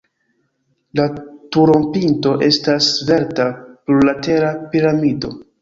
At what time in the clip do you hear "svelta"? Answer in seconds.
2.97-3.47